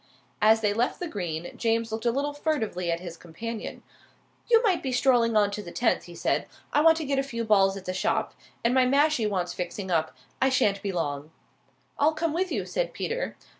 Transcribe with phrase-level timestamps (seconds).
[0.41, 3.83] As they left the green James looked a little furtively at his companion.
[4.49, 6.47] "You might be strolling on to the tenth," he said.
[6.73, 8.33] "I want to get a few balls at the shop.
[8.63, 10.17] And my mashie wants fixing up.
[10.41, 11.29] I sha'n't be long."
[11.99, 13.35] "I'll come with you," said Peter.